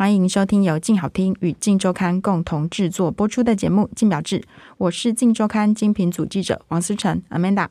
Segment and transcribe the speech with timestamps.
[0.00, 4.40] 欢迎收听由静好听与静周刊共同制作播出的节目《静表志》，
[4.78, 7.68] 我是静周刊精品组记者王思成 Amanda。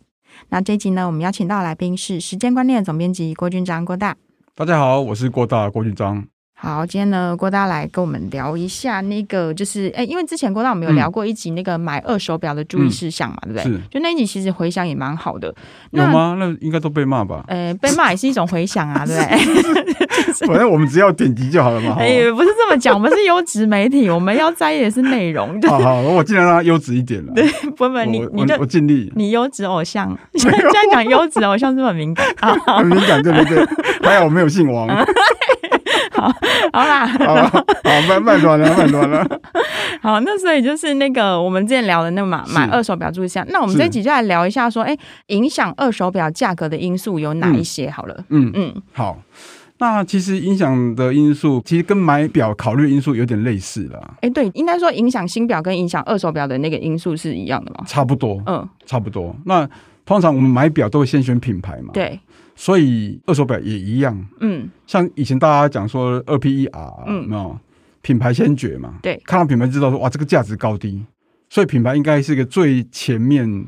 [0.49, 4.15] 那这一集呢，我们邀请到的来宾是时间观念总编辑郭俊章郭大。
[4.53, 6.27] 大家好，我是郭大郭俊章。
[6.61, 13.77] 好，今天呢，郭大来跟我们聊一下那个，就是哎，因为之前郭大我们有聊过一集那个买二手表的注意事项嘛，嗯、对不对？
[13.77, 13.81] 是。
[13.89, 15.55] 就那一集其实回响也蛮好的。
[15.91, 16.35] 有吗？
[16.37, 17.45] 那应该都被骂吧？
[17.47, 19.95] 呃，被骂也是一种回响啊，对不对？
[20.47, 21.95] 反正我们只要点击就好了嘛。
[21.97, 25.61] 哎，不是这么讲，我们是优质媒体，我们要在意的是内容。
[25.61, 27.31] 好好，我尽量让它优质一点了。
[27.33, 29.09] 对，不不，你你就我尽力。
[29.15, 30.59] 你优质偶像，现在
[30.91, 32.53] 讲优质偶像是不是很敏感啊？
[32.79, 33.65] 很敏感，对不对？
[34.03, 34.89] 还好我没有姓王。
[36.73, 39.39] 好，好啦，好，好，慢慢转了，慢转了。
[40.01, 43.45] 好，那所以就是那个我们之前聊的那个嘛，买二手表注意事项。
[43.49, 44.97] 那我们这一集就来聊一下，说，哎，
[45.27, 47.89] 影响二手表价格的因素有哪一些？
[47.89, 49.17] 好了，嗯嗯，好。
[49.81, 54.15] 那其实影响的因素，其实跟买表考虑因素有点类似了。
[54.19, 57.85] 哎，对，应该说影响新表跟影响二手表的那个因素是一样的吗？
[57.87, 59.33] 差不多，嗯，差不多。
[59.45, 59.65] 那
[60.05, 62.19] 通常我们买表都会先选品牌嘛，对。
[62.59, 67.57] 所以二手表也一样，嗯，像以前大家讲说二 P 一 R，嗯，没有？
[68.01, 71.01] 品牌先决嘛，对，看到品牌知道说哇这个价值高低，
[71.49, 73.65] 所以品牌应该是一个最前面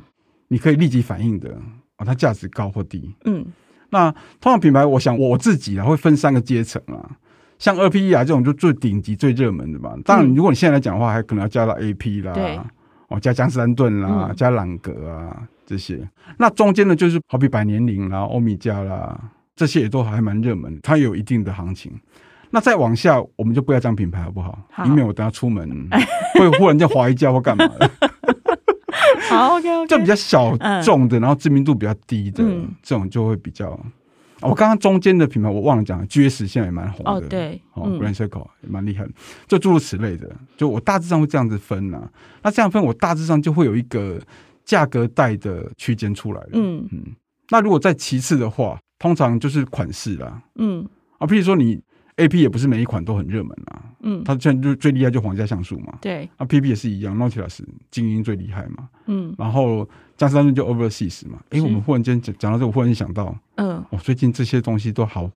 [0.49, 1.57] 你可以立即反应的
[1.95, 3.45] 啊，它价值高或低，嗯，
[3.91, 7.11] 那通常品牌，我想我自己啊会分三个阶层啊，
[7.59, 12.59] 像二 P 一 R 这种就最顶级最热门的嘛，当然如果你现在来讲的话，还可能要加到 AP 啦，对，
[13.11, 15.47] 哦加江诗丹顿啦，嗯、加朗格啊。
[15.63, 16.05] 这些，
[16.37, 19.17] 那中间呢，就是好比百年灵啦、欧米茄啦，
[19.55, 21.89] 这些也都还蛮热门，它有一定的行情。
[22.49, 24.59] 那再往下，我们就不要讲品牌好不好？
[24.69, 25.87] 好，以免我等下出门
[26.33, 27.89] 会忽然间滑一跤或干嘛的。
[29.29, 33.79] 好，OK OK，就比较小众的，然后知名度比较低的、嗯、这种就会比较。
[34.41, 39.07] 我刚刚中间的品牌我忘了讲，GS 现在也蛮红的，哦对，哦，Grand Circle 也蛮厉害，
[39.47, 40.29] 就诸如此类的。
[40.57, 42.09] 就我大致上会这样子分啊，
[42.43, 44.19] 那这样分我大致上就会有一个。
[44.63, 47.03] 价格带的区间出来了，嗯嗯，
[47.49, 50.87] 那如果再其次的话，通常就是款式啦，嗯
[51.17, 51.81] 啊，譬如说你
[52.17, 65.29] A P 也不是每一款都很热门啊，嗯，它现在就最厉害就皇家橡树嘛，对，啊 P P 也是一样，Nautilus 精英最厉害嘛，嗯，然后江诗丹顿就 Overseas 嘛，哎、欸，我们忽然间讲讲到这个，我忽然间想到，嗯，哦最近这些东西都好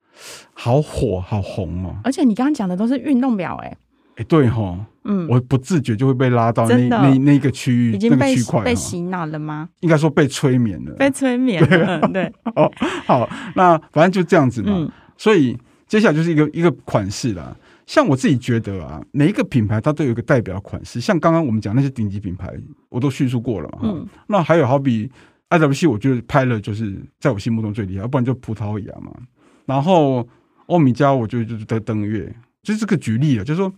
[0.52, 3.76] 好火，好红哦，而且你刚刚讲的都是运动表，哎。
[4.16, 4.74] 哎，对哈，
[5.04, 9.68] 嗯，我不自觉就会被拉到那那那个区域，那个区块，被洗脑了吗？
[9.80, 12.32] 应该说被催眠了，被催眠了， 对。
[12.56, 12.72] 哦，
[13.04, 14.90] 好，那反正就这样子嘛。
[15.18, 15.54] 所以
[15.86, 17.54] 接下来就是一个一个款式啦。
[17.86, 21.00] 像我自己觉得啊，每一个品牌它都有一个代表款式。
[21.00, 22.52] 像刚刚我们讲那些顶级品牌，
[22.88, 23.78] 我都叙述过了嘛。
[23.82, 24.06] 嗯。
[24.26, 25.10] 那还有好比
[25.50, 29.12] IWC，我觉得拍了就是在我心目中最厉害，不然就葡萄牙嘛。
[29.64, 30.28] 然后
[30.66, 32.30] 欧米茄，我觉得就是在登月，
[32.62, 33.72] 就是这个举例了，就是说。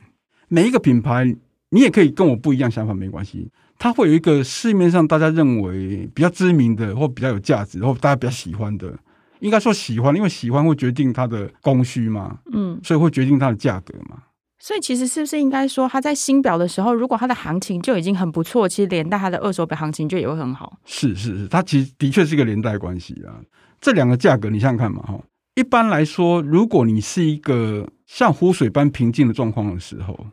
[0.51, 1.27] 每一个品牌，
[1.69, 3.51] 你也可以跟我不一样想法，没关系。
[3.79, 8.99] 它会有一个市面上大家认为比较知名的，或比较有价值，或大家比较喜欢的。
[9.41, 14.23] 应该说喜欢，因为喜欢会决定它的供需嘛，嗯，所以会决定它的价格嘛。
[14.61, 20.77] 所以其实是不是应该说，它在新表的时候，如果它的行情就已经很不错，其实连带它的二手表行情就也会很好。
[20.85, 23.39] 是是是，它其实的确是一个连带关系啊。
[23.81, 25.21] 这两个价格，你想想看嘛，哈。
[25.55, 30.27] 一般来说，如果你是一个像湖水般平静的状况的时候，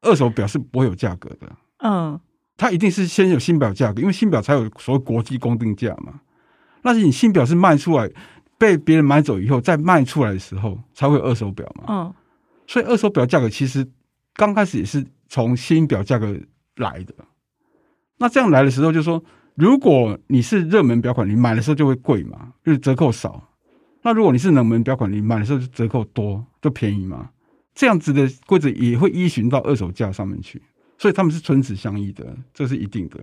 [0.00, 1.52] 二手表是不会有价格的。
[1.78, 2.18] 嗯，
[2.56, 6.20] 它一定是先有新表价格，因为新表才有所谓国际公定价嘛。
[6.82, 8.08] 那是你新表是卖出来
[8.62, 11.84] 被别人买走以后再卖出来的时候，才会有二手表嘛。
[11.88, 12.14] 嗯，
[12.68, 13.84] 所以二手表价格其实
[14.34, 16.32] 刚开始也是从新表价格
[16.76, 17.12] 来的。
[18.18, 19.20] 那这样来的时候，就说，
[19.56, 23.48] 如果你是热门表款，你买的时候就会贵嘛，就是折扣少。
[24.02, 27.30] 那如果你是冷门表款，你买的时候就折扣多，就便宜嘛。
[27.74, 30.62] 这样子的规则也会依循到二手价上面去，
[30.98, 33.18] 所以他们是唇齿相依的，这是一定的。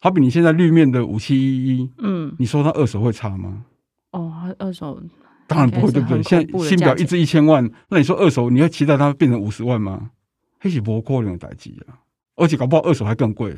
[0.00, 3.64] 好比你现在绿面的五七一一，嗯，你说它二手会差吗？
[4.12, 5.02] 哦，二手
[5.46, 6.22] 当然不会，对不对？
[6.22, 10.10] 现在新表一支一千万，那你说二手你要期待它变成五十万吗？
[10.60, 11.98] 黑是不可能的代机啊！
[12.36, 13.52] 而且搞不好二手还更贵。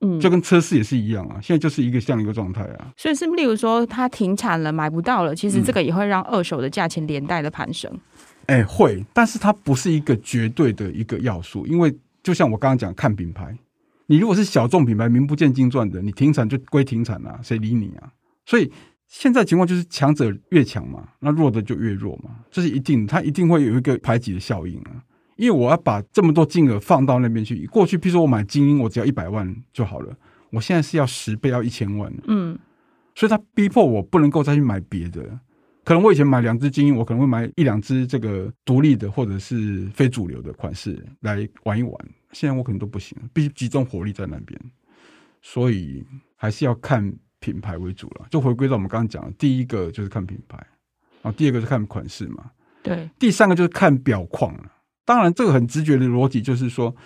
[0.00, 2.92] 嗯，就跟车市也是一样啊，现在就是一个这样一个状态啊。
[2.96, 7.88] 所以是，例如说它停产了，买不到了，其实这个也会让二手的价钱连带的攀升。
[8.46, 13.56] 哎、欸，会，但是它不是一个绝对的一个要素，因为就像我刚刚讲，看品牌，
[14.06, 18.10] 你如果是小众品牌，名不见经传的，你停产就归停产啊，谁理你啊？
[18.44, 18.68] 所以
[19.12, 25.04] 现在情况就是强者越强嘛，那弱的就越弱嘛，这是一定，它一定会有一个排挤的效应啊。
[25.36, 30.16] 因为我要把这么多金额放到那边去，过去譬如说我买精英，我只要一百万就好了，
[30.48, 32.58] 我现在是要十倍，要一千万，嗯，
[33.14, 35.22] 所以他逼迫我不能够再去买别的。
[35.84, 41.94] 可能我以前买两只精英，我可能会买一两支这个独立的或者是非主流的款式来玩一玩。
[42.32, 44.58] 现在我可能都不行，必须集中火力在那边。
[45.42, 46.02] 所以
[46.34, 47.12] 还是要看
[47.42, 48.26] 品牌为主了。
[48.30, 50.56] 就回归到我们刚刚讲的，第一个就是看品牌，
[51.20, 52.50] 啊，第二个是看款式嘛，
[52.82, 54.64] 对，第三个就是看表框了。
[55.04, 56.96] 当然，这个很直觉的逻辑就是说，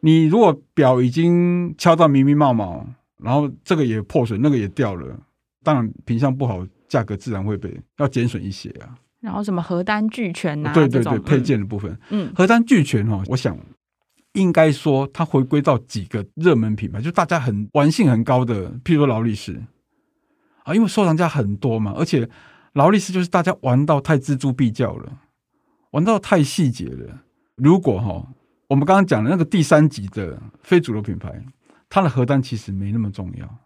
[0.00, 2.86] 你如果表已经敲到密密麻麻，
[3.18, 5.14] 然后这个也破损，那个也掉了，
[5.62, 6.66] 当然品相不好。
[6.90, 13.56] 价格自然会被要减损一些啊，然后什么核单俱全啊，对对对，配件的部分，嗯，核单俱全哈，我想
[14.32, 19.62] 应该说它回归到几个热门品牌，就大家很玩性很高的，譬如说劳力士
[20.70, 22.28] 啊，因为收藏家很多嘛，而且
[22.74, 25.18] 劳力士就是大家玩到太锱铢必较了，
[25.90, 27.24] 玩到太细节了。
[27.56, 28.28] 如果哈，
[28.68, 31.44] 我们刚刚讲的那个第三级的非主流品牌，
[31.88, 33.58] 它的核单其实没那么重要。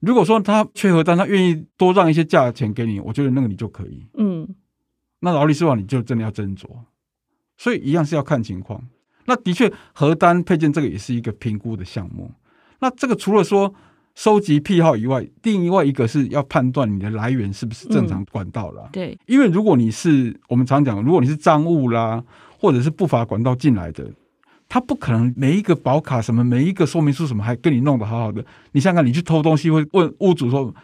[0.00, 4.06] 如果说他缺核单，他愿意多让一些价钱给你，我觉得那个你就可以。
[4.14, 4.54] 嗯，
[5.20, 6.66] 那劳力士的话，你就真的要斟酌。
[7.56, 8.82] 所以一样是要看情况。
[9.26, 12.32] 那的确，核单配件这个也是一个评估的项目。
[12.80, 13.74] 那这个除了说
[14.14, 18.82] 收集癖好以外，另外一个是要判断你的来源是不是正常管道啦。
[18.84, 22.22] 嗯、对，因为如果你是我们常讲，如果你是赃物啦，
[22.58, 24.08] 或者是不法管道进来的。
[24.66, 28.44] 他不可能每一个保卡什么，每一个说明书什么，还跟你弄得好好的。
[28.72, 30.74] 你想想，你去偷东西会问屋主说：“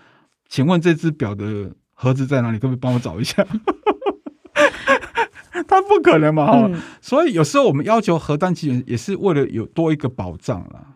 [0.48, 2.58] 请问这只表的盒子在哪里？
[2.58, 3.44] 可不可以帮我找一下？”
[5.66, 6.80] 他不可能嘛，哈、嗯。
[7.00, 10.89] 所以有时候我们要求核单其实也是为了有多一个保障啦。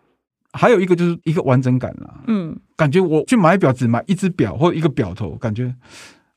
[0.54, 2.22] 还有一个就是一个完整感啦。
[2.28, 5.74] 嗯，感觉我去买表只买一只表或一个表头，感觉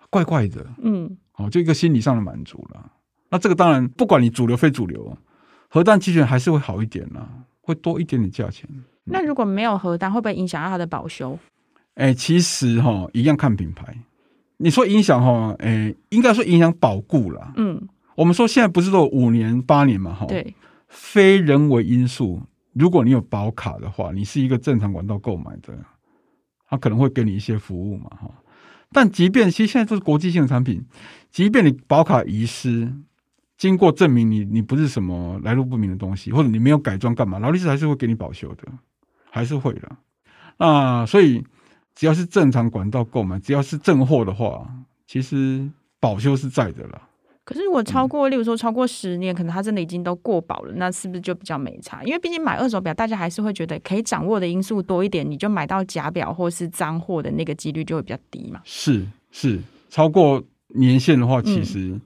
[0.09, 0.65] 怪怪的。
[0.81, 2.91] 嗯，哦，就一个心理上的满足了。
[3.29, 5.17] 那这个当然不管你主流非主流。
[5.69, 7.27] 核弹期权还是会好一点啦，
[7.59, 8.67] 会多一点点价钱。
[9.03, 11.37] 那如果没有核弹，会不会影响到它的保修？
[11.95, 13.97] 哎、欸，其实哈，一样看品牌。
[14.59, 17.51] 你说影响哈，哎、欸，应该说影响保固啦。
[17.57, 17.85] 嗯，
[18.15, 20.13] 我们说现在不是都有五年、八年嘛？
[20.13, 20.55] 哈，对。
[20.87, 22.41] 非人为因素，
[22.77, 25.77] 如果你有保卡的话，你是一个正常管道购买的，
[26.69, 28.09] 他可能会给你一些服务嘛？
[28.11, 28.31] 哈。
[28.91, 30.85] 但即便其实现在都是国际性的产品，
[31.29, 32.93] 即便你保卡遗失。
[33.57, 38.67] 经过证明你，你不是什么来路不明的东西，或者你没有改装干嘛，劳力士还是会给你保修的，
[39.31, 39.97] 还是会的。
[40.57, 41.43] 那所以
[41.95, 44.71] 只要是正常管道购买，只要是正货的话，
[45.07, 45.67] 其实
[45.99, 47.06] 保修是在的啦。
[47.47, 52.03] 可是如果超过，嗯、例如说超过十年，可能它真的已经都过保了，那是不是就比较没差？
[52.03, 58.59] 因为毕竟买二手表，大家还是会觉得可以掌握的因素多一点，你就买到假表或是脏货的那个几率就会比较低嘛。
[58.65, 62.01] 是是，超过年限的话，其实、嗯。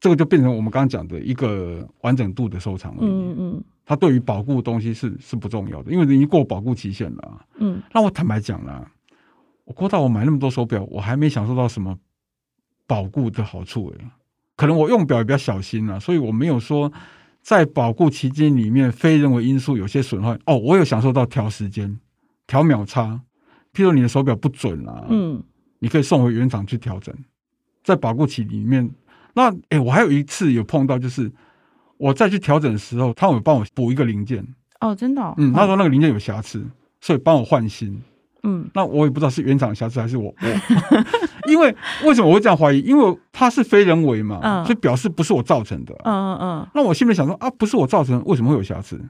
[0.00, 2.98] 这个就变成我们刚刚讲的一个完整度的收藏了。
[3.00, 7.46] 嗯嗯，它对于保固的东西是是不重要的，因为已经过保固期限了。
[7.56, 8.86] 嗯，那我坦白讲啦，
[9.64, 11.96] 我过到我买那么多手表，我还没享受到什么
[12.86, 14.04] 保固的好处诶。
[14.56, 16.92] 可能我用表也比较小心了，所以我没有说
[17.42, 20.38] 在保固期间里面非人为因素有些损坏。
[20.46, 21.98] 哦，我有享受到调时间、
[22.46, 23.20] 调秒差，
[23.72, 25.42] 譬如你的手表不准了，嗯，
[25.80, 27.14] 你可以送回原厂去调整，
[27.82, 28.88] 在保固期里面。
[29.34, 31.30] 那哎、欸，我还有一次有碰到，就是
[31.96, 34.46] 我再去调整的时候，他有帮我补一个零件。
[34.80, 35.34] 哦，真的、哦？
[35.38, 36.70] 嗯，他说那个零件有瑕疵，哦、
[37.00, 38.00] 所以帮我换新。
[38.44, 40.48] 嗯，那我也不知道是原厂瑕疵还是我我，
[41.46, 41.74] 因为
[42.04, 42.80] 为什么我会这样怀疑？
[42.80, 45.94] 因为它是非人为嘛，嗯、所以表示不是我造成的。
[46.04, 46.66] 嗯嗯嗯。
[46.74, 49.00] 那我心里想说啊，不是我造成，为什么会有瑕疵？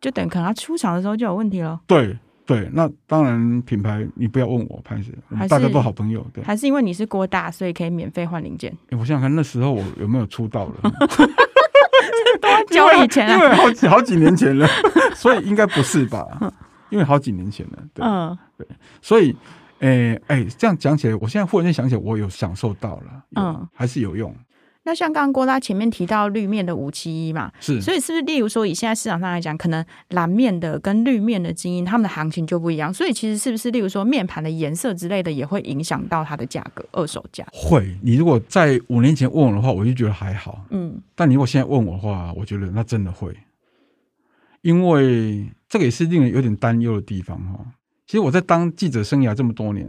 [0.00, 1.80] 就等于可能他出厂的时候就有问题了。
[1.86, 2.16] 对。
[2.46, 6.26] 对，那当然品牌你不要问我，拍谢，我们大家都好朋友。
[6.34, 8.76] 对，还是因为你是郭大，所以可以免费换零件。
[8.88, 10.74] 欸、我想想看，那时候我有没有出道了？
[12.40, 13.34] 多久以前啊？
[13.34, 14.66] 因为好几好几年前了，
[15.14, 16.26] 所以应该不是吧？
[16.88, 17.78] 因为好几年前了。
[17.94, 18.66] 对，嗯，对，
[19.00, 19.36] 所以，
[19.80, 24.34] 哎、欸、哎、欸，这样讲起来，我现在忽然间想起来，我有享受到了，嗯，还是有用。
[24.82, 37.46] 那像刚刚郭拉前面提到绿面的五七一嘛，是，所以是不是例如说以现在市场上来讲，可能蓝面的跟绿面的基因，它们的行情就不一样，所以其实是不是例如说面盘的颜色之类的，也会影响到它的价格，二手价？
[37.52, 43.36] 会，你如果在五年前问我的话，我就觉得还好，嗯，但你如果现在问我的话，我觉得那真的会，
[44.62, 47.64] 因为这个也是令人有点担忧的地方哈。
[48.10, 49.88] 其实我在当记者生涯这么多年，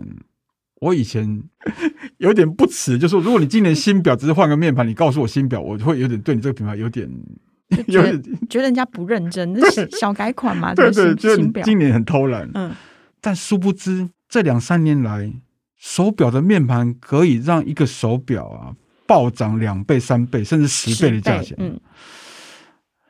[0.80, 1.44] 我以前
[2.20, 7.10] 有点不齿，就是如果你今年新表只是换个面盘，你告诉我新表，我会有点对你这个品牌有点
[7.88, 10.72] 有点觉得人家不认真，那是小改款嘛？
[10.78, 12.48] 对对，觉得今年很偷懒。
[12.54, 12.72] 嗯，
[13.20, 15.34] 但殊不知这两三年来，
[15.75, 18.75] 手表的面盘可以让一个手表啊
[19.08, 21.58] 暴涨两倍、三倍，甚至十倍的价钱。
[21.60, 21.80] 嗯，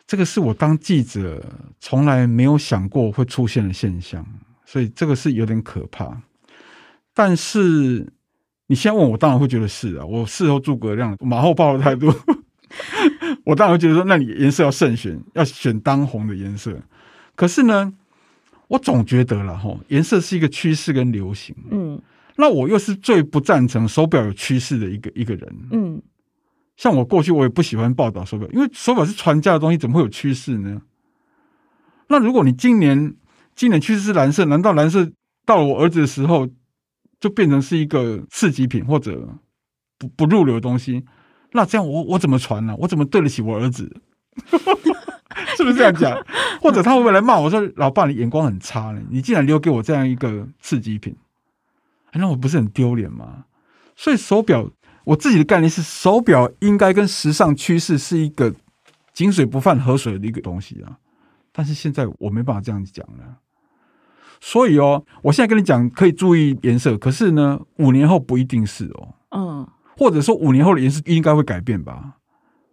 [0.08, 1.44] 这个是我当记者
[1.82, 4.26] 从来没有想过会出现的现象，
[4.72, 6.22] 所以这个是有点可怕。
[7.14, 8.08] 但是
[8.68, 10.06] 你现在问我，当然会觉得是啊。
[10.06, 12.08] 我事后诸葛亮马后炮的态度，
[13.44, 16.82] 我当然会觉得说，那你颜色要慎选，要选当红的颜色。
[17.36, 17.94] 可是呢，
[18.70, 21.54] 我总觉得了哈，颜色是一个趋势跟流行。
[21.70, 22.02] 嗯，
[22.38, 25.56] 那我又是最不赞成手表有趋势的一个一个人。
[25.72, 26.02] 嗯，
[26.78, 30.82] 像我过去我也不喜欢报道手表，因为手表是传家的东西，怎么会有趋势呢？
[32.08, 33.16] 那如果你今年
[33.56, 35.10] 今年趋势是蓝色，难道蓝色
[35.46, 36.48] 到了我儿子的时候？
[37.20, 39.30] 就变成是一个次级品或者
[40.00, 41.06] 不不入流的东西，
[41.52, 42.76] 那这样我我怎么传呢、啊？
[42.80, 43.96] 我怎么对得起我儿子？
[45.56, 46.20] 是不是这样讲？
[46.60, 49.00] 或者他会不会来骂我说：“老爸，你眼光很差呢？
[49.12, 51.16] 你竟然留给我这样一个次级品，
[52.14, 53.46] 那我不是很丢脸吗？”
[53.96, 54.72] 所以手表，
[55.04, 58.52] 我自己的概念是，手表应该跟时尚趋势是一个
[59.14, 60.98] 井水不犯河水的一个东西啊。
[61.52, 63.38] 但是现在我没办法这样子讲了。
[64.40, 69.14] 所以哦，我现在跟你讲可以注意颜色，可是呢，五年后不一定是哦。
[69.30, 69.68] 嗯，
[69.98, 72.18] 或者说五年后的颜色应该会改变吧，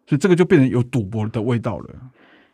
[0.07, 1.91] 所以这个就变成有赌博的味道了。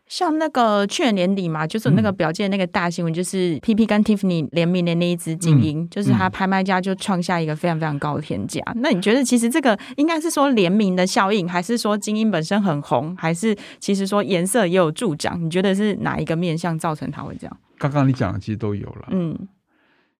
[0.07, 8.61] 像那个去年年底嘛，就是那个表界那个大新闻，就是 PP 跟 Tiffany 联名的那一只精英，嗯、就是它拍卖价就创下一个非常非常高的天价。
[8.75, 15.43] 嗯、那你觉得其实这个应该是说联名的效应，还是说精英本身很红，还是其实说颜色也有助长？
[15.43, 17.57] 你觉得是哪一个面向造成它会这样？
[17.79, 19.09] 刚刚你讲的其实都有了。
[19.11, 19.49] 嗯，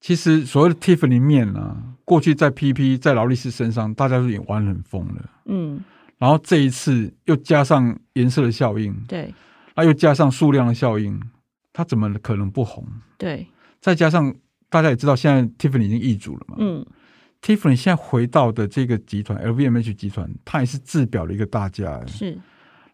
[0.01, 1.77] 其实所谓的 Tiffany 面呢、啊，
[2.07, 5.31] 过去在 PP 在劳力士身上，大家都已经玩很疯了。
[5.45, 5.85] 嗯，
[6.19, 9.33] 然后这一次又加上颜色的效应，对。
[9.77, 11.21] 那、啊、又加上数量的效应，
[11.73, 12.87] 它怎么可能不红？
[13.19, 13.47] 对，
[13.81, 14.33] 再加上
[14.69, 16.57] 大家也知道，现在 Tiffany 已经易主了嘛。
[16.59, 16.87] 嗯
[17.43, 22.05] ，Tiffany 现在回到的这个集团 LVMH 集团，它也是制表的一个大家。
[22.07, 22.39] 是，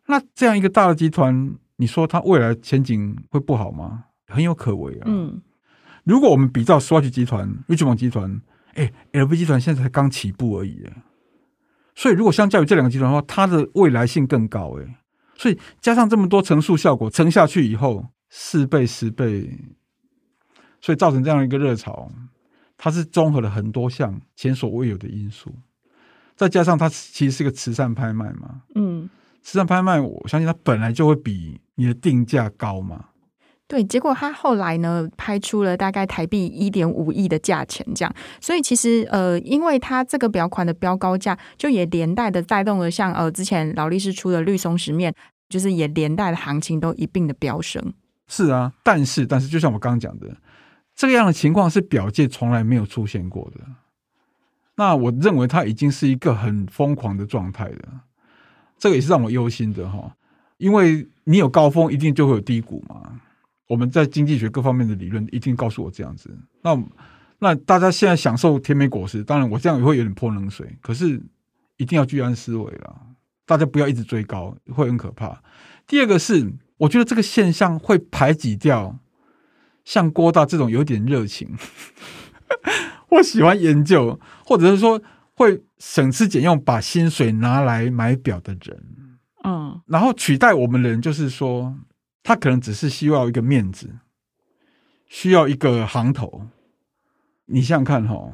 [0.06, 4.04] 那这样一个大的集团，你说它未来前景会不好吗？
[4.26, 5.04] 很有可为啊。
[5.06, 5.42] 嗯，
[6.04, 8.40] 如果我们比照 Swatch 集团、Richemont 集团，
[8.74, 10.88] 哎，LV 集团现在才刚起步而已。
[11.94, 14.78] 所以，如果相较于这两个集团的话，它的未来性更高。
[14.78, 14.96] 哎。
[15.40, 19.58] 所以加上这么多乘数效果，乘下去以后四倍、十倍，
[20.82, 22.10] 所以造成这样一个热潮，
[22.76, 25.50] 它是综合了很多项前所未有的因素。
[26.36, 29.08] 再加上它其实是个慈善拍卖嘛，嗯，
[29.40, 33.06] 慈善拍卖，我相信它本来就会比你的定价高嘛。
[33.70, 38.12] 对，结果他后来呢，拍出了大概台币一点五亿的价钱，这样。
[38.40, 45.14] 所以其实呃，因为它这个表款的标高价，就也连带的带动了像呃之前劳力士出的绿松石面，
[45.48, 47.94] 就是也连带的行情都一并的飙升。
[48.26, 50.26] 是啊，但是但是，就像我刚刚讲的，
[50.96, 53.60] 这个样的情况是表界从来没有出现过的。
[54.74, 58.00] 那我认为它已经是一个很疯狂的状态了，
[58.76, 60.16] 这个也是让我忧心的哈，
[60.56, 63.20] 因为你有高峰，一定就会有低谷嘛。
[63.70, 66.28] 我们在经济学各方面的理论一定告诉我这样子。
[66.60, 66.76] 那
[67.38, 70.76] 那大家现在享受甜美果实，当然我这样也会有点泼冷水。
[70.82, 71.22] 可是
[71.76, 73.00] 一定要居安思危了，
[73.46, 75.40] 大家不要一直追高，会很可怕。
[75.86, 78.98] 第二个是，我觉得这个现象会排挤掉
[79.84, 81.48] 像郭大这种有点热情，
[83.06, 85.00] 或喜欢研究，或者是说
[85.34, 88.82] 会省吃俭用把薪水拿来买表的人。
[89.44, 91.72] 嗯，然后取代我们的人，就是说。
[92.22, 93.90] 他可能只是需要一个面子，
[95.06, 96.42] 需要一个行头。
[97.46, 98.32] 你想想看哈，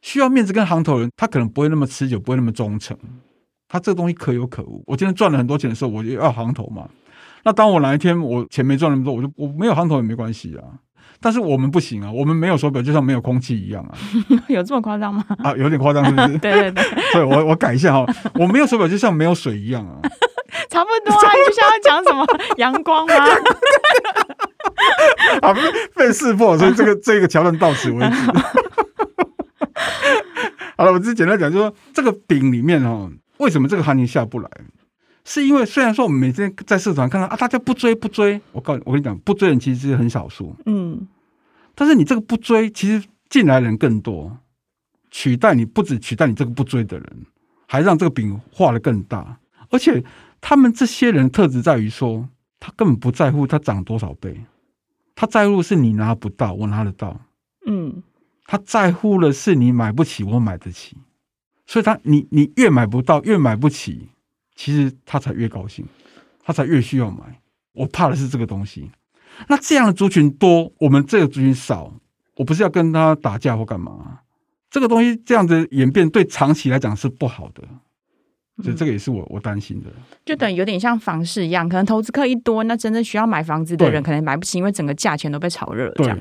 [0.00, 2.96] 需要面子跟行头的人，他可能不会那么持久，不会那么忠诚。
[3.68, 4.84] 他这个东西可有可无。
[4.86, 6.88] 我今天赚了很多钱的时候，我就要行头嘛。
[7.44, 10.62] 那当我哪一天我钱没赚那么多，我就我没有行头也没关系啊。
[11.18, 13.96] 但是我们不行啊，我们没有手表就像没有空气一样啊。
[14.48, 15.24] 有这么夸张吗？
[15.38, 16.38] 啊，有点夸张，是不是？
[16.38, 16.84] 对 对对。
[17.12, 20.00] 所以我我改一下哈，我没有手表就像没有水一样啊。
[20.72, 22.26] 差不多啊，你就像要讲什么
[22.56, 23.14] 阳光吗？
[25.42, 25.52] 好，
[25.94, 28.06] 被识破，所以这个 这个桥段到此为止。
[30.76, 34.48] 好了，我只简单讲，就是说这个饼里面哦，为什么这个行情下不来？
[35.24, 41.06] 是因为虽然说我们每天在市场看到啊，大家不追不追，我告诉我跟你讲，不追人其实是很少数，嗯，
[41.74, 44.38] 但是你这个不追，其实进来人更多，
[45.10, 47.26] 取代你不止取代你这个不追的人，
[47.68, 49.38] 还让这个饼画的更大，
[49.70, 50.02] 而且。
[50.42, 52.28] 他们这些人特质在于说，
[52.60, 54.44] 他根本不在乎他涨多少倍，
[55.14, 57.18] 他在乎是你拿不到，我拿得到。
[57.64, 58.02] 嗯，
[58.44, 60.96] 他在乎的是你买不起，我买得起。
[61.64, 64.08] 所以他你你越买不到，越买不起，
[64.54, 65.86] 其实他才越高兴，
[66.44, 67.40] 他才越需要买。
[67.72, 68.90] 我怕的是这个东西。
[69.48, 71.94] 那这样的族群多，我们这个族群少，
[72.36, 74.18] 我不是要跟他打架或干嘛？
[74.68, 77.62] 这个东西这样子演变，对长期来讲是不好的。
[78.62, 79.90] 所以这个也是我我担心的。
[80.24, 85.94] 就等于有点像房市一样，可能投资客一多，那真正需要买房子的人可能买不起，因为整个价钱都被炒热了。
[85.96, 86.18] 这样。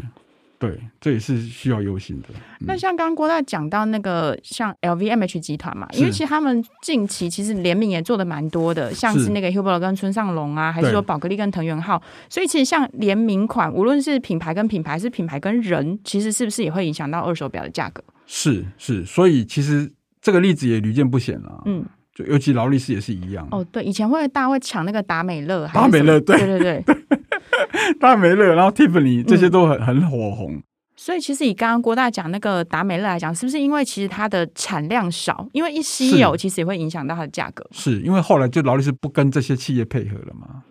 [0.59, 2.27] 对，这也是需要忧心的。
[2.59, 18.03] 嗯、那像刚刚郭大讲到那个像 LVMH 集团嘛，因为其实他们近期其实联名也做的蛮多的，像是那个 Hublot 跟村上隆啊，还是说宝格丽跟藤原浩，所以其实像联名款，无论是品牌跟品牌，是品牌跟人，其实是不是也会影响到二手表的价格？
[18.27, 21.63] 是是，所以其实这个例子也屡见不鲜了。
[21.65, 21.83] 嗯，
[22.13, 23.47] 就尤其劳力士也是一样。
[23.51, 26.95] 哦，对，以前会大家会抢那个达美乐，达美乐，对对对对。
[27.99, 30.61] 达美乐，然后 Tiffany 这些都很、嗯、很火红，
[30.95, 37.65] 所以其实以刚刚郭大讲那个达美乐来讲，是不是因为其实它的产量少，因为一稀有，其实也会影响到它的价格？
[37.71, 40.63] 是因为后来就劳力士不跟这些企业配合了嘛？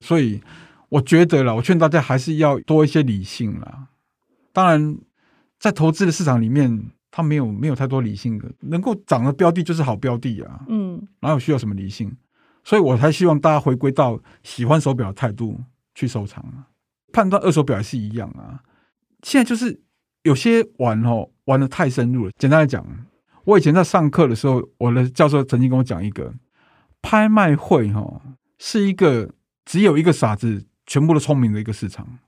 [0.00, 0.40] 所以
[0.88, 3.88] 我觉得啦，我劝大家还是要多一些理性啦。
[4.52, 4.96] 当然，
[5.58, 10.60] 在投资的市场里面，它没有没有太多理性的，能够涨的标的就是好标的啊。
[10.68, 10.87] 嗯，
[11.28, 12.16] 哪有需要什么理性？
[12.64, 15.60] 所以我才希望大家回归到喜欢手表的态度。
[15.94, 16.68] 去收藏啊，
[17.12, 18.62] 判断二手表也是一样啊。
[19.24, 19.82] 现在就是
[20.22, 22.30] 有些玩哦，玩的太深入了。
[22.38, 22.86] 简单来讲，
[23.42, 26.32] 我以前在上课的时候，我的教授曾经跟我讲一个
[27.02, 28.22] 拍卖会哈，
[28.58, 32.20] 是一个只有一个傻子，全部都聪明的一个市场。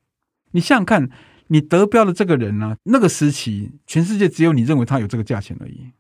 [0.51, 1.09] 你想想看，
[1.47, 5.93] 你得标的这个人呢，那个时期全世界只有你认为他有这个价钱而已。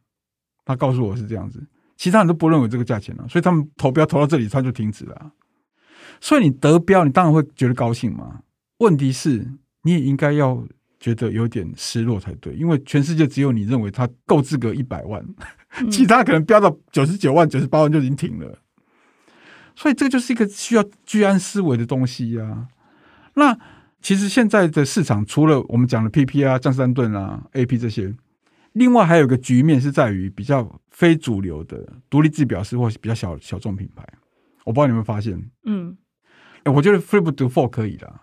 [0.64, 1.64] 他告诉我是这样子，
[2.00, 5.32] 其他人都不认为这个价钱了，所以他们投标投到这里，他就停止了。
[6.18, 8.40] 所以你得标，你当然会觉得高兴嘛。
[8.78, 9.46] 问题是，
[9.82, 10.66] 你也应该要
[10.98, 15.22] 觉得有点失落才对，因为全世界只有你认为他够资格一百万，
[15.92, 18.58] 其他可能标到九十九万、九十八万就已经停了。
[19.76, 22.68] 所以这个就是一个需要居安思危的东西呀、啊。
[23.34, 23.58] 那
[24.00, 28.14] 其实现在的市场，除了我们讲的 PP 啊、江诗丹顿啊、AP 这些，
[28.72, 34.06] 另外还有一个局面是在于比较非主流的独立制表示或是比较小小众品牌。
[34.64, 35.96] 我不知道你们发现，嗯。
[36.66, 38.20] 我觉得 Philippe Dufour 可以的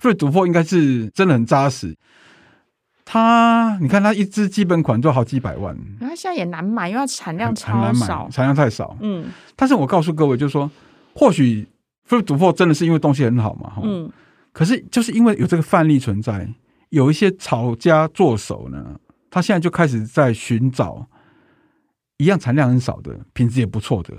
[0.00, 1.96] ，Philippe Dufour 应该是真的很扎实。
[3.04, 8.98] 它，你看它一支基本款就好几百万，它现在也难买，因为它产量超少，产量太少。
[9.00, 10.68] 嗯，但是我告诉各位，就是说，
[11.14, 11.64] 或许
[12.08, 14.10] Philippe Dufour 真的是因为东西很好嘛，嗯。
[14.52, 16.52] 可是就是因为有这个范例存在，
[16.88, 18.98] 有一些炒家做手呢，
[19.36, 21.10] 他现在就开始在寻找
[22.16, 24.16] 一样产量很少的、品质也不错的，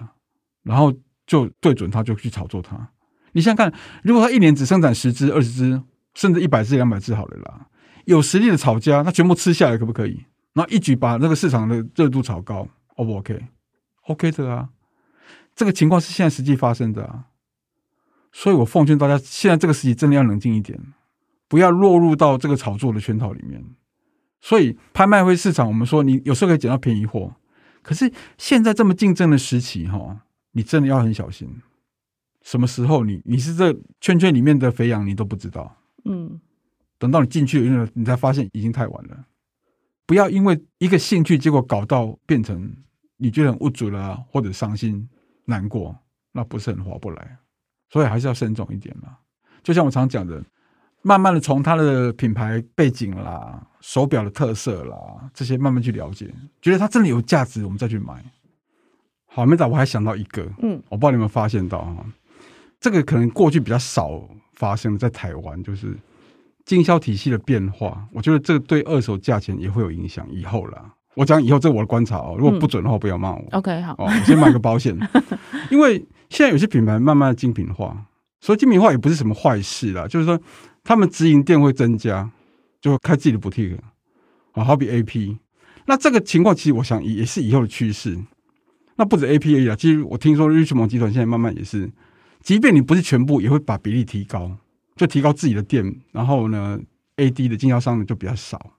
[0.61, 0.93] 然后
[1.25, 2.91] 就对准他，就去炒作它。
[3.31, 5.81] 你想想看，如果他一年只生产十只、二十只，
[6.13, 7.65] 甚至一百只、两百只，好了啦，
[8.05, 10.23] 有实力的炒家，他全部吃下来可不可以？
[10.53, 14.69] 然后一举把那个市场的热度炒高，O 不 OK？OK 的啊，
[15.55, 17.25] 这个情况是现在实际发生的啊。
[18.31, 20.79] 所以我奉劝大家，现在这个时期真的要冷静一点，
[21.47, 23.63] 不要落入到这个炒作的圈套里面。
[24.39, 27.33] 所以拍卖会市场，我们说你有时候可以捡到便宜货，
[27.81, 31.61] 可是现在这么竞争的时期，哈，你真的要很小心。
[32.43, 35.75] 什么时候你你是这圈圈里面的肥羊，你都不知道。
[36.05, 36.39] 嗯，
[36.97, 39.25] 等到你进去了，你才发现已经太晚了。
[40.05, 42.73] 不要因为一个兴趣，结果搞到变成
[43.17, 45.09] 你觉得很无助了，或者伤心
[45.45, 45.97] 难过，
[46.31, 47.37] 那不是很划不来。
[47.89, 49.17] 所以还是要慎重一点嘛。
[49.61, 50.41] 就像我常讲的，
[51.01, 54.97] 慢慢的从它的品牌背景啦、手表的特色啦
[55.33, 58.23] 这些慢慢去了解，觉得它真的有价值，我们再去买。
[59.25, 62.05] 好，没打，我还想到一个，嗯，我不知道你们发现到哈。
[62.79, 64.21] 这个可能过去比较少
[64.53, 65.95] 发生在台湾，就是
[66.65, 68.07] 经销体系的变化。
[68.11, 70.27] 我觉得这个对二手价钱也会有影响。
[70.31, 72.35] 以后啦，我讲以后，这是我的观察哦。
[72.37, 73.41] 如果不准的话，不要骂我。
[73.51, 74.97] 嗯、OK，好，哦，我先买个保险。
[75.69, 75.97] 因为
[76.29, 78.05] 现在有些品牌慢慢的精品化，
[78.41, 80.07] 所以精品化也不是什么坏事啦。
[80.07, 80.39] 就是说，
[80.87, 82.31] 他们直营店会增加，
[82.79, 83.77] 就会开自己的 boutique
[84.53, 85.37] 啊，好比 AP。
[85.85, 88.17] 那这个情况其实我想也是以后的趋势。
[88.95, 91.91] 那不止 AP 而已啦，其实我听说瑞奇蒙集团现在慢慢也是。
[92.41, 94.49] 即便你不是全部，也会把比例提高，
[94.95, 96.79] 就提高自己的店，然后呢
[97.17, 98.71] ，AD 的经销商呢就比较少。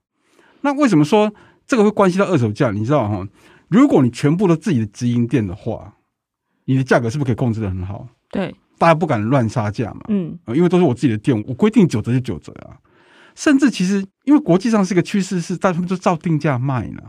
[0.62, 1.30] 那为什么说
[1.66, 2.70] 这个会关系到二手价？
[2.70, 3.28] 你知道哈，
[3.68, 5.94] 如果你全部都自己的直营店的话，
[6.64, 8.08] 你的价格是不是可以控制得很好？
[8.30, 10.00] 对，大家不敢乱杀价嘛。
[10.08, 12.78] 嗯，因为都是我自己的店，我规定九折就九折啊。
[13.34, 17.02] 甚至其实，因为国际上是一个趋势，是大家都照定价卖呢。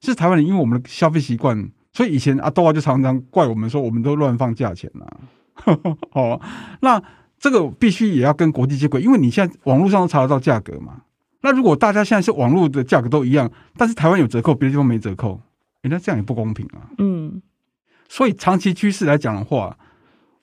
[0.00, 5.06] 是台湾人，因为我们的消费习惯，所以以前阿豆啊就常常怪我们说，我们都乱放价钱呐。
[6.10, 6.40] 好，
[6.80, 7.00] 那
[7.38, 11.02] 这个必须也要跟国际接轨，因为你现在网络上都查得到价格嘛。
[11.40, 15.40] 那如果大家现在是网络的价格都一样，但是台湾有折扣，别的地方没折扣，
[15.82, 16.90] 哎，那这样也不公平啊。
[16.98, 17.40] 嗯，
[18.08, 19.78] 所以长期趋势来讲的话，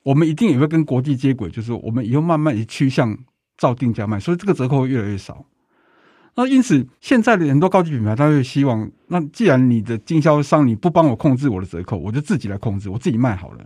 [0.02, 3.16] 我们一定也会跟国际接轨，就是我们以后慢慢也趋向
[3.56, 5.44] 照定价卖，所以这个折扣会越来越少。
[6.36, 13.64] 那因此，现在的很多高级品牌，他会希望，那既然你的经销商你不帮我控制我的折扣，我就自己来控制，我自己卖好了。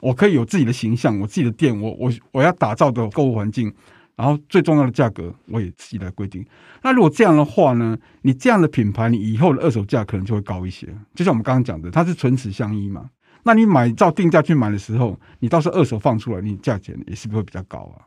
[0.00, 3.72] 我可以有自己的形象，我自己的店，我我我要打造的购物环境，
[4.14, 6.44] 然后最重要的价格，我也自己来规定。
[6.82, 10.86] 那如果这样的话呢，你这样的品牌，你以后的二手价可能就会高一些。
[11.14, 13.10] 就像我们刚刚讲的，它是唇齿相依嘛。
[13.46, 18.02] 那你买照定价去买的时候，你到时候二手放出来，你价钱也是不会比较高啊？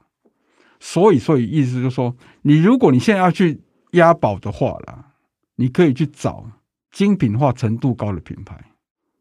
[0.81, 5.13] 所以，所以意思就是说，你如果你现在要去押宝的话啦，
[5.55, 6.45] 你可以去找
[6.91, 8.61] 精品化程度高的品牌。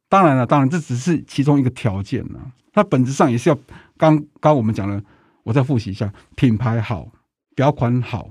[0.09, 2.53] 当然了，当然这只是其中一个条件呢。
[2.73, 3.59] 它本质上也是要
[3.97, 5.01] 刚刚我们讲的，
[5.45, 7.09] 我再复习一下：品牌好，
[7.55, 8.29] 表款好，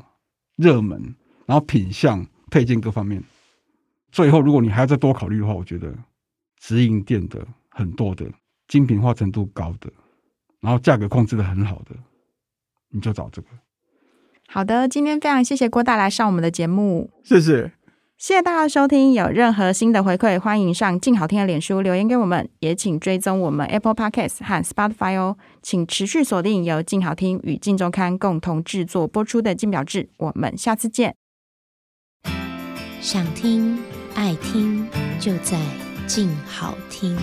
[0.58, 3.23] 热门，然后品相、配件各方面。
[4.12, 5.93] 最后，如果你还要再多考虑的话，我觉得
[6.58, 7.45] 直营店的
[7.78, 8.26] 很多的
[8.68, 9.88] 精品化程度高的，
[10.62, 11.96] 然后价格控制的很好的，
[12.90, 13.48] 你就找这个。
[14.48, 17.72] 好的，今天非常谢谢郭大来上我们的节目，谢谢。
[18.18, 25.38] 谢谢大家的收听，有任何新的回馈，欢迎上静好听的脸书留言给我们，也请追踪我们 Apple Podcast 和 Spotify 哦。
[25.62, 31.16] 请持续锁定由静好听与静周刊共同制作播出的《静表志》，我们下次见。
[33.00, 33.78] 想听
[34.16, 34.88] 爱听，
[35.20, 35.60] 就在
[36.08, 37.16] 静好听。